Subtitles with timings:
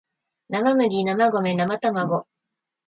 [0.49, 2.25] なまむぎなまごめなまたまご